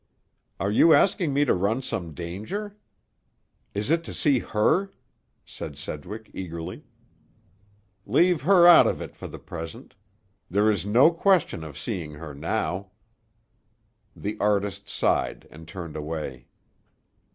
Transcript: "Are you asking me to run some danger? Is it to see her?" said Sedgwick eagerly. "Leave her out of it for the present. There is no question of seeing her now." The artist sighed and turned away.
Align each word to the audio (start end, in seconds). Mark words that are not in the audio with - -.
"Are 0.59 0.71
you 0.71 0.95
asking 0.95 1.31
me 1.31 1.45
to 1.45 1.53
run 1.53 1.83
some 1.83 2.15
danger? 2.15 2.75
Is 3.75 3.91
it 3.91 4.03
to 4.05 4.15
see 4.15 4.39
her?" 4.39 4.91
said 5.45 5.77
Sedgwick 5.77 6.31
eagerly. 6.33 6.85
"Leave 8.07 8.41
her 8.41 8.65
out 8.65 8.87
of 8.87 8.99
it 8.99 9.15
for 9.15 9.27
the 9.27 9.37
present. 9.37 9.93
There 10.49 10.71
is 10.71 10.87
no 10.87 11.11
question 11.11 11.63
of 11.63 11.77
seeing 11.77 12.13
her 12.15 12.33
now." 12.33 12.89
The 14.15 14.39
artist 14.39 14.89
sighed 14.89 15.47
and 15.51 15.67
turned 15.67 15.95
away. 15.95 16.47